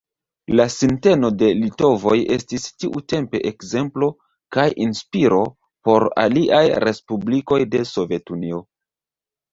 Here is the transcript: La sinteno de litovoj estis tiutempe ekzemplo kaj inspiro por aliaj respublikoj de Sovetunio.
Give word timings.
La 0.59 0.63
sinteno 0.75 1.29
de 1.41 1.49
litovoj 1.57 2.15
estis 2.35 2.65
tiutempe 2.83 3.41
ekzemplo 3.51 4.09
kaj 4.57 4.65
inspiro 4.89 5.43
por 5.89 6.07
aliaj 6.25 6.67
respublikoj 6.89 7.63
de 7.77 7.87
Sovetunio. 7.95 8.65